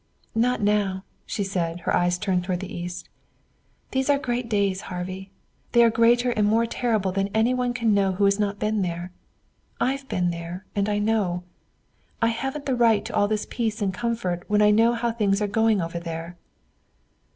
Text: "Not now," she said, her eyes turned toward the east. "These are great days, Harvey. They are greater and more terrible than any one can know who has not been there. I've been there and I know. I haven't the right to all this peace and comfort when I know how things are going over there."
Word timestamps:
"Not 0.33 0.61
now," 0.63 1.03
she 1.27 1.43
said, 1.43 1.81
her 1.81 1.95
eyes 1.95 2.17
turned 2.17 2.43
toward 2.43 2.61
the 2.61 2.75
east. 2.75 3.07
"These 3.91 4.09
are 4.09 4.17
great 4.17 4.49
days, 4.49 4.81
Harvey. 4.89 5.29
They 5.73 5.83
are 5.83 5.91
greater 5.91 6.31
and 6.31 6.47
more 6.47 6.65
terrible 6.65 7.11
than 7.11 7.27
any 7.35 7.53
one 7.53 7.71
can 7.71 7.93
know 7.93 8.13
who 8.13 8.25
has 8.25 8.39
not 8.39 8.57
been 8.57 8.81
there. 8.81 9.11
I've 9.79 10.09
been 10.09 10.31
there 10.31 10.65
and 10.75 10.89
I 10.89 10.97
know. 10.97 11.43
I 12.19 12.29
haven't 12.29 12.65
the 12.65 12.73
right 12.75 13.05
to 13.05 13.15
all 13.15 13.27
this 13.27 13.45
peace 13.47 13.79
and 13.79 13.93
comfort 13.93 14.41
when 14.47 14.63
I 14.63 14.71
know 14.71 14.93
how 14.93 15.11
things 15.11 15.39
are 15.39 15.45
going 15.47 15.81
over 15.83 15.99
there." 15.99 16.35